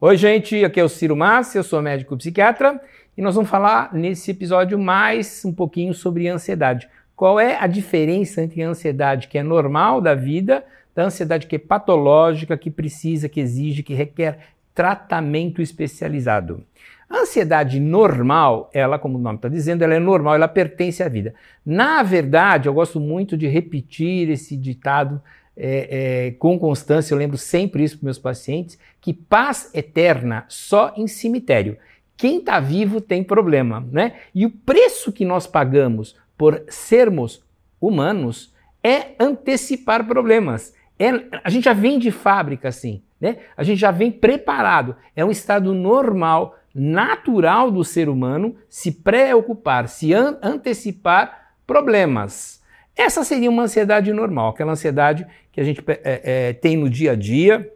Oi, 0.00 0.16
gente, 0.16 0.64
aqui 0.64 0.78
é 0.78 0.84
o 0.84 0.88
Ciro 0.88 1.16
Massi, 1.16 1.58
eu 1.58 1.64
sou 1.64 1.82
médico 1.82 2.16
psiquiatra 2.16 2.80
e 3.16 3.20
nós 3.20 3.34
vamos 3.34 3.50
falar 3.50 3.92
nesse 3.92 4.30
episódio 4.30 4.78
mais 4.78 5.44
um 5.44 5.52
pouquinho 5.52 5.92
sobre 5.92 6.28
ansiedade. 6.28 6.88
Qual 7.16 7.40
é 7.40 7.58
a 7.58 7.66
diferença 7.66 8.40
entre 8.40 8.62
a 8.62 8.68
ansiedade 8.68 9.26
que 9.26 9.36
é 9.36 9.42
normal 9.42 10.00
da 10.00 10.14
vida, 10.14 10.64
da 10.94 11.02
ansiedade 11.02 11.48
que 11.48 11.56
é 11.56 11.58
patológica, 11.58 12.56
que 12.56 12.70
precisa, 12.70 13.28
que 13.28 13.40
exige, 13.40 13.82
que 13.82 13.92
requer 13.92 14.38
tratamento 14.72 15.60
especializado? 15.60 16.64
A 17.10 17.22
ansiedade 17.22 17.80
normal, 17.80 18.70
ela, 18.72 19.00
como 19.00 19.18
o 19.18 19.20
nome 19.20 19.38
está 19.38 19.48
dizendo, 19.48 19.82
ela 19.82 19.94
é 19.94 19.98
normal, 19.98 20.36
ela 20.36 20.46
pertence 20.46 21.02
à 21.02 21.08
vida. 21.08 21.34
Na 21.66 22.04
verdade, 22.04 22.68
eu 22.68 22.72
gosto 22.72 23.00
muito 23.00 23.36
de 23.36 23.48
repetir 23.48 24.30
esse 24.30 24.56
ditado 24.56 25.20
é, 25.58 26.26
é, 26.28 26.30
com 26.32 26.56
constância, 26.56 27.12
eu 27.12 27.18
lembro 27.18 27.36
sempre 27.36 27.82
isso 27.82 27.98
para 27.98 28.06
meus 28.06 28.18
pacientes, 28.18 28.78
que 29.00 29.12
paz 29.12 29.70
eterna 29.74 30.44
só 30.48 30.94
em 30.96 31.08
cemitério. 31.08 31.76
Quem 32.16 32.38
está 32.38 32.60
vivo 32.60 33.00
tem 33.00 33.24
problema, 33.24 33.84
né? 33.90 34.14
E 34.34 34.46
o 34.46 34.50
preço 34.50 35.12
que 35.12 35.24
nós 35.24 35.46
pagamos 35.46 36.16
por 36.36 36.62
sermos 36.68 37.42
humanos 37.80 38.54
é 38.82 39.14
antecipar 39.18 40.06
problemas. 40.06 40.74
É, 40.98 41.10
a 41.42 41.50
gente 41.50 41.64
já 41.64 41.72
vem 41.72 41.98
de 41.98 42.10
fábrica 42.10 42.68
assim, 42.68 43.02
né? 43.20 43.38
A 43.56 43.62
gente 43.62 43.78
já 43.78 43.90
vem 43.90 44.10
preparado. 44.10 44.96
É 45.14 45.24
um 45.24 45.30
estado 45.30 45.74
normal, 45.74 46.56
natural 46.74 47.70
do 47.70 47.84
ser 47.84 48.08
humano 48.08 48.56
se 48.68 48.92
preocupar, 48.92 49.88
se 49.88 50.12
an 50.12 50.38
antecipar 50.42 51.52
problemas. 51.66 52.62
Essa 52.98 53.22
seria 53.22 53.48
uma 53.48 53.62
ansiedade 53.62 54.12
normal, 54.12 54.48
aquela 54.48 54.72
ansiedade 54.72 55.24
que 55.52 55.60
a 55.60 55.64
gente 55.64 55.80
é, 55.86 56.48
é, 56.48 56.52
tem 56.52 56.76
no 56.76 56.90
dia 56.90 57.12
a 57.12 57.14
dia, 57.14 57.72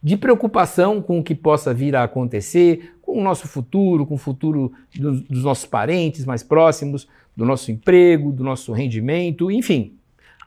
de 0.00 0.16
preocupação 0.16 1.02
com 1.02 1.18
o 1.18 1.24
que 1.24 1.34
possa 1.34 1.74
vir 1.74 1.96
a 1.96 2.04
acontecer, 2.04 2.94
com 3.02 3.18
o 3.18 3.22
nosso 3.22 3.48
futuro, 3.48 4.06
com 4.06 4.14
o 4.14 4.18
futuro 4.18 4.72
dos, 4.94 5.22
dos 5.22 5.42
nossos 5.42 5.66
parentes 5.66 6.24
mais 6.24 6.44
próximos, 6.44 7.08
do 7.36 7.44
nosso 7.44 7.72
emprego, 7.72 8.30
do 8.30 8.44
nosso 8.44 8.72
rendimento, 8.72 9.50
enfim. 9.50 9.96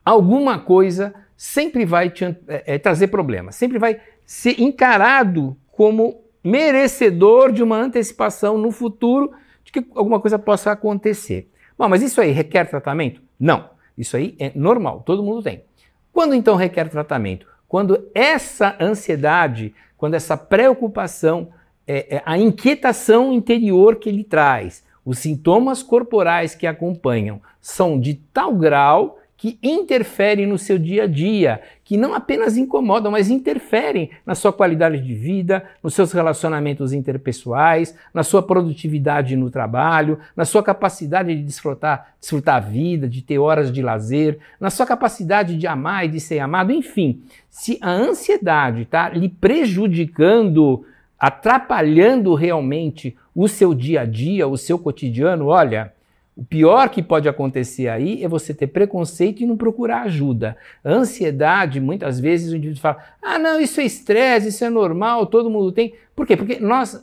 Alguma 0.06 0.58
coisa 0.58 1.14
sempre 1.36 1.86
vai 1.86 2.10
te, 2.10 2.24
é, 2.24 2.76
é, 2.76 2.78
trazer 2.78 3.08
problemas, 3.08 3.56
sempre 3.56 3.78
vai 3.78 4.00
ser 4.26 4.62
encarado 4.62 5.58
como 5.74 6.22
merecedor 6.42 7.52
de 7.52 7.62
uma 7.62 7.76
antecipação 7.76 8.58
no 8.58 8.72
futuro 8.72 9.34
de 9.66 9.74
que 9.74 9.86
alguma 9.94 10.22
coisa 10.22 10.40
possa 10.40 10.72
acontecer. 10.72 11.50
Bom, 11.78 11.90
mas 11.90 12.02
isso 12.02 12.22
aí 12.22 12.32
requer 12.32 12.64
tratamento? 12.64 13.22
Não. 13.38 13.73
Isso 13.98 14.18
aí 14.18 14.36
é 14.40 14.52
normal, 14.56 15.04
todo 15.06 15.24
mundo 15.24 15.44
tem. 15.44 15.64
Quando 16.12 16.34
então 16.34 16.56
requer 16.56 16.90
tratamento? 16.90 17.48
Quando 17.68 18.08
essa 18.14 18.76
ansiedade, 18.80 19.74
quando 19.98 20.14
essa 20.14 20.38
preocupação, 20.38 21.50
é, 21.88 22.18
é, 22.18 22.22
a 22.26 22.38
inquietação 22.38 23.34
interior 23.34 23.96
que 23.96 24.10
ele 24.10 24.24
traz, 24.24 24.84
os 25.06 25.20
sintomas 25.20 25.82
corporais 25.84 26.56
que 26.56 26.68
acompanham 26.68 27.42
são 27.60 28.00
de 28.00 28.14
tal 28.14 28.54
grau 28.54 29.20
que 29.44 29.60
interferem 29.62 30.48
no 30.48 30.58
seu 30.58 30.80
dia 30.80 31.04
a 31.04 31.06
dia, 31.06 31.60
que 31.84 31.98
não 31.98 32.14
apenas 32.14 32.56
incomodam, 32.56 33.12
mas 33.12 33.30
interferem 33.30 34.10
na 34.26 34.36
sua 34.36 34.54
qualidade 34.54 35.02
de 35.02 35.14
vida, 35.14 35.66
nos 35.84 35.94
seus 35.94 36.14
relacionamentos 36.14 36.94
interpessoais, 36.94 37.94
na 38.14 38.24
sua 38.24 38.42
produtividade 38.42 39.36
no 39.36 39.52
trabalho, 39.52 40.18
na 40.34 40.46
sua 40.46 40.64
capacidade 40.64 41.36
de 41.36 41.44
desfrutar, 41.44 42.16
desfrutar 42.22 42.56
a 42.56 42.60
vida, 42.62 43.06
de 43.06 43.22
ter 43.22 43.38
horas 43.38 43.70
de 43.70 43.82
lazer, 43.82 44.40
na 44.62 44.70
sua 44.70 44.86
capacidade 44.86 45.58
de 45.58 45.68
amar 45.68 46.06
e 46.06 46.08
de 46.08 46.22
ser 46.22 46.40
amado, 46.40 46.72
enfim. 46.72 47.22
Se 47.50 47.78
a 47.82 47.92
ansiedade 47.92 48.84
está 48.84 49.10
lhe 49.10 49.28
prejudicando, 49.28 50.86
atrapalhando 51.20 52.34
realmente 52.34 53.14
o 53.36 53.50
seu 53.50 53.74
dia 53.74 54.04
a 54.04 54.06
dia, 54.06 54.48
o 54.48 54.56
seu 54.56 54.80
cotidiano, 54.80 55.48
olha, 55.48 55.92
o 56.36 56.44
pior 56.44 56.90
que 56.90 57.04
pode 57.04 57.30
acontecer 57.30 57.88
aí 57.88 58.24
é 58.24 58.28
você 58.28 58.54
ter 58.54 58.68
preconceito 58.68 59.42
e 59.42 59.46
não 59.46 59.56
procurar 59.56 60.02
ajuda. 60.04 60.58
Ansiedade, 60.84 61.80
muitas 61.80 62.20
vezes 62.20 62.52
o 62.52 62.56
indivíduo 62.56 62.82
fala: 62.82 62.98
ah, 63.22 63.38
não, 63.38 63.60
isso 63.62 63.80
é 63.80 63.84
estresse, 63.84 64.48
isso 64.48 64.66
é 64.66 64.70
normal, 64.70 65.28
todo 65.28 65.50
mundo 65.50 65.72
tem. 65.72 65.94
Por 66.16 66.26
quê? 66.26 66.36
Porque 66.36 66.60
nós, 66.60 67.02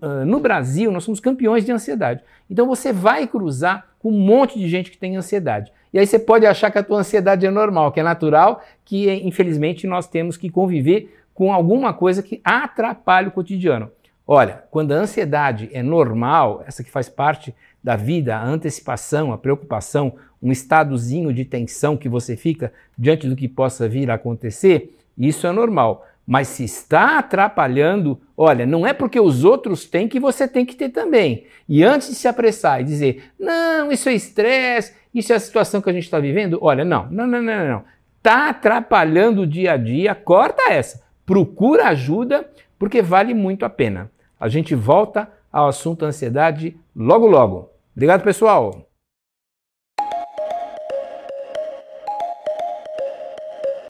ah, 0.00 0.24
no 0.24 0.40
Brasil, 0.40 0.90
nós 0.90 1.04
somos 1.04 1.20
campeões 1.20 1.64
de 1.64 1.72
ansiedade. 1.72 2.22
Então 2.48 2.66
você 2.66 2.92
vai 2.92 3.26
cruzar 3.26 3.86
com 3.98 4.10
um 4.10 4.18
monte 4.18 4.58
de 4.58 4.66
gente 4.68 4.90
que 4.90 4.96
tem 4.96 5.16
ansiedade. 5.16 5.70
E 5.92 5.98
aí 5.98 6.06
você 6.06 6.18
pode 6.18 6.46
achar 6.46 6.70
que 6.70 6.78
a 6.78 6.82
tua 6.82 7.00
ansiedade 7.00 7.44
é 7.44 7.50
normal, 7.50 7.92
que 7.92 8.00
é 8.00 8.02
natural, 8.02 8.62
que 8.84 9.12
infelizmente 9.12 9.86
nós 9.86 10.06
temos 10.06 10.38
que 10.38 10.48
conviver 10.48 11.20
com 11.34 11.52
alguma 11.52 11.92
coisa 11.92 12.22
que 12.22 12.40
atrapalha 12.42 13.28
o 13.28 13.32
cotidiano. 13.32 13.90
Olha, 14.32 14.62
quando 14.70 14.92
a 14.92 14.96
ansiedade 14.96 15.68
é 15.72 15.82
normal, 15.82 16.62
essa 16.64 16.84
que 16.84 16.90
faz 16.90 17.08
parte 17.08 17.52
da 17.82 17.96
vida, 17.96 18.36
a 18.36 18.44
antecipação, 18.44 19.32
a 19.32 19.38
preocupação, 19.38 20.14
um 20.42 20.52
estadozinho 20.52 21.32
de 21.32 21.44
tensão 21.44 21.96
que 21.96 22.08
você 22.08 22.36
fica 22.36 22.72
diante 22.96 23.28
do 23.28 23.36
que 23.36 23.48
possa 23.48 23.88
vir 23.88 24.10
a 24.10 24.14
acontecer, 24.14 24.96
isso 25.16 25.46
é 25.46 25.52
normal. 25.52 26.06
Mas 26.26 26.48
se 26.48 26.64
está 26.64 27.18
atrapalhando, 27.18 28.20
olha, 28.36 28.64
não 28.64 28.86
é 28.86 28.92
porque 28.92 29.18
os 29.18 29.44
outros 29.44 29.84
têm 29.84 30.06
que 30.06 30.20
você 30.20 30.46
tem 30.46 30.64
que 30.64 30.76
ter 30.76 30.90
também. 30.90 31.44
E 31.68 31.82
antes 31.82 32.08
de 32.08 32.14
se 32.14 32.28
apressar 32.28 32.80
e 32.80 32.84
dizer, 32.84 33.32
não, 33.38 33.90
isso 33.90 34.08
é 34.08 34.14
estresse, 34.14 34.94
isso 35.14 35.32
é 35.32 35.36
a 35.36 35.40
situação 35.40 35.80
que 35.80 35.90
a 35.90 35.92
gente 35.92 36.04
está 36.04 36.20
vivendo, 36.20 36.58
olha, 36.62 36.84
não, 36.84 37.08
não, 37.10 37.26
não, 37.26 37.42
não, 37.42 37.68
não. 37.68 37.84
Está 38.18 38.50
atrapalhando 38.50 39.42
o 39.42 39.46
dia 39.46 39.72
a 39.72 39.76
dia, 39.76 40.14
corta 40.14 40.70
essa. 40.70 41.02
Procura 41.24 41.88
ajuda, 41.88 42.48
porque 42.78 43.02
vale 43.02 43.34
muito 43.34 43.64
a 43.64 43.70
pena. 43.70 44.10
A 44.38 44.48
gente 44.48 44.74
volta 44.74 45.28
ao 45.50 45.68
assunto 45.68 46.04
ansiedade 46.04 46.76
logo 46.94 47.26
logo. 47.26 47.69
Obrigado, 47.94 48.22
pessoal! 48.24 48.89